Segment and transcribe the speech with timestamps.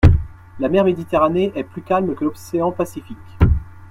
[0.57, 3.17] La mer Méditerranée est plus calme que l’océan Pacifique.